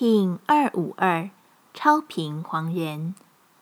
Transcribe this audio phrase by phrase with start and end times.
[0.00, 1.28] King 二五二
[1.74, 3.14] 超频黄人，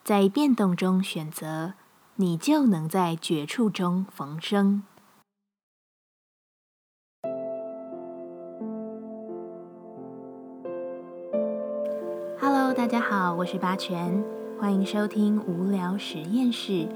[0.05, 1.73] 在变动中选择，
[2.15, 4.85] 你就能在绝处中逢生。
[12.41, 14.23] Hello，大家好，我是八全，
[14.61, 16.89] 欢迎收听无聊实验室，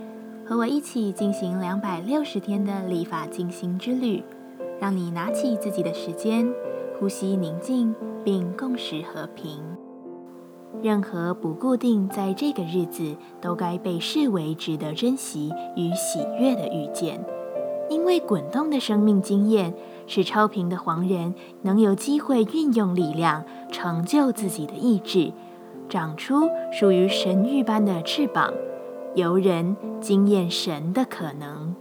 [0.47, 4.23] 和我一起进行两百六十天的立法进行之旅，
[4.81, 6.47] 让你拿起自己的时间，
[7.03, 7.93] 呼吸宁静。
[8.25, 9.59] 并共识和平。
[10.81, 17.21] 任何不固定在这个日子都该被视为值得珍惜与喜悦的遇见，
[17.91, 19.75] 因为滚动的生命经验
[20.07, 25.33] 使超频的黄人能有机会运用力量，成就自己的意志，
[25.89, 28.55] 长出属于神域般的翅膀，
[29.17, 31.75] 由人经验神的可能。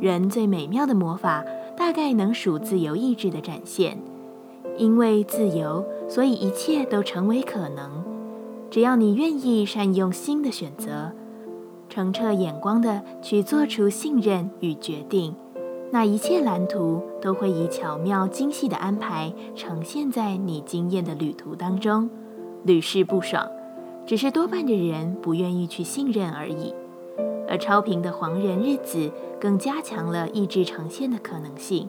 [0.00, 1.44] 人最美妙的魔法，
[1.76, 3.96] 大概能属自由意志的展现。
[4.76, 8.04] 因为自由，所以一切都成为可能。
[8.70, 11.12] 只要你愿意善用新的选择，
[11.88, 15.34] 澄澈眼光的去做出信任与决定，
[15.92, 22.10] 那一切蓝图都会以巧妙精细的安排呈现在你经验的旅途当中。
[22.64, 23.48] 屡试不爽，
[24.04, 26.74] 只是多半的人不愿意去信任而已。
[27.46, 31.88] 而超频的黄人日子更加强了意志呈现的可能性。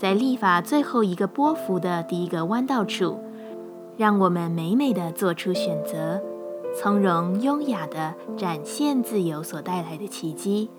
[0.00, 3.18] 在立法最后一个波幅的第一个弯道处，
[3.98, 6.18] 让我们美美的做出选择，
[6.74, 10.70] 从容优雅的展现自由所带来的奇迹，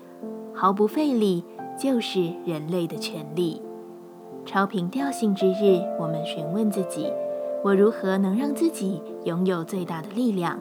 [0.52, 1.44] 毫不费力，
[1.78, 3.62] 就是人类的权利。
[4.44, 7.06] 超频调性之日，我们询问自己：
[7.62, 10.58] 我如何能让自己拥有最大的力量？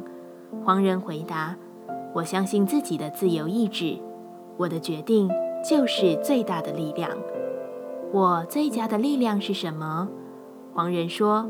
[0.64, 1.56] 黄人回答：
[2.14, 3.98] 我相信自己的自由意志，
[4.58, 5.28] 我的决定
[5.68, 7.10] 就是最大的力量。
[8.14, 10.10] 我最佳的力量是什么？
[10.74, 11.50] 黄人说：“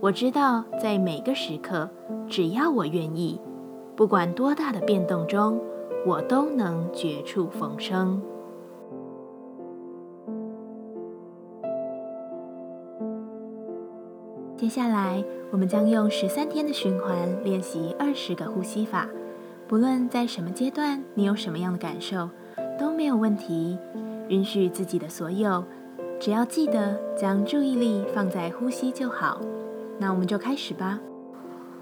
[0.00, 1.88] 我知道，在每个时刻，
[2.28, 3.40] 只要我愿意，
[3.96, 5.58] 不管多大的变动中，
[6.06, 8.20] 我都能绝处逢生。”
[14.58, 19.08] 接下来，我们将用十三天的循环练习二十个呼吸法。
[19.66, 22.28] 不论在什么阶段，你有什么样的感受，
[22.78, 23.78] 都没有问题。
[24.28, 25.64] 允许自己的所有。
[26.24, 29.38] 只要记得将注意力放在呼吸就好，
[29.98, 30.98] 那我们就开始吧。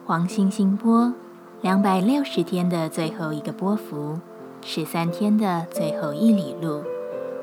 [0.05, 1.15] 黄星星波，
[1.61, 4.19] 两百六十天的最后一个波幅，
[4.61, 6.83] 十三天的最后一里路，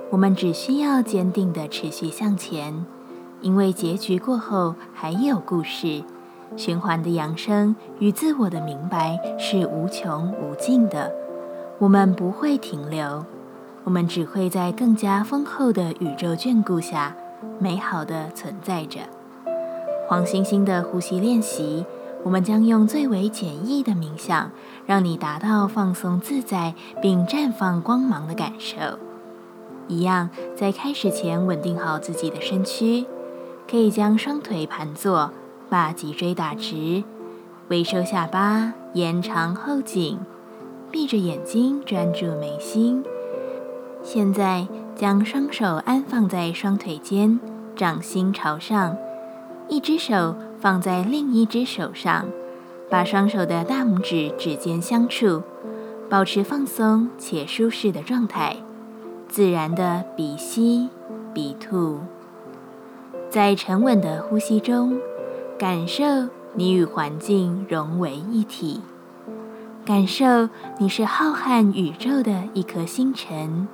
[0.10, 2.86] 我们只需要坚定的持续向前，
[3.40, 6.04] 因为结局过后还有故事。
[6.58, 11.16] 循环的扬升与自我的明白是无穷无尽的，
[11.78, 13.26] 我们不会停留。
[13.90, 17.16] 我们只会在更加丰厚的宇宙眷顾下，
[17.58, 19.00] 美好的存在着。
[20.08, 21.88] 黄星星的呼吸练习，
[22.24, 24.52] 我们将用最为简易的冥想，
[24.86, 28.78] 让你达到放松自在并绽放光芒的感受。
[29.88, 33.08] 一样，在开始前稳定好自己的身躯，
[33.68, 35.32] 可以将双腿盘坐，
[35.68, 37.04] 把脊椎打直，
[37.70, 40.20] 微收下巴，延长后颈，
[40.92, 43.04] 闭着眼睛专注眉心。
[44.02, 47.40] 现在将双手安放在双腿间，
[47.76, 48.98] 掌心朝上，
[49.68, 52.26] 一只手放在另一只手上，
[52.90, 55.44] 把双手的大拇指指尖相触，
[56.10, 58.56] 保持放松且舒适的状态，
[59.28, 60.90] 自然的鼻吸
[61.34, 62.00] 鼻吐，
[63.30, 64.98] 在沉稳的呼吸中，
[65.58, 66.04] 感受
[66.54, 68.82] 你与环境融为一体，
[69.86, 70.50] 感受
[70.80, 73.68] 你是浩瀚宇宙的一颗星辰。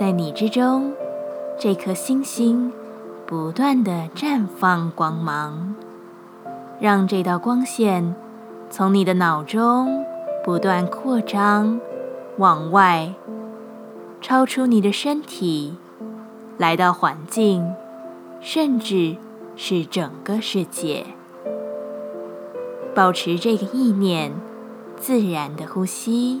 [0.00, 0.94] 在你之中，
[1.58, 2.72] 这颗星星
[3.26, 5.74] 不断的绽放光芒，
[6.80, 8.14] 让这道光线
[8.70, 10.02] 从你的脑中
[10.42, 11.78] 不断扩张，
[12.38, 13.12] 往外，
[14.22, 15.76] 超出你的身体，
[16.56, 17.70] 来到环境，
[18.40, 19.18] 甚至
[19.54, 21.04] 是整个世界。
[22.94, 24.32] 保持这个意念，
[24.96, 26.40] 自然的呼吸。